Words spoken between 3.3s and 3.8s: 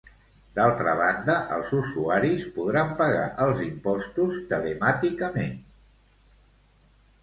els